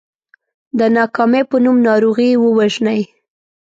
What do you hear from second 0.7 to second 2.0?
د ناکامۍ په نوم